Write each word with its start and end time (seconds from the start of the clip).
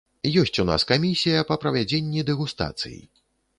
Ёсць 0.43 0.59
у 0.63 0.63
нас 0.69 0.85
камісія 0.91 1.45
па 1.51 1.59
правядзенні 1.67 2.27
дэгустацый. 2.33 2.99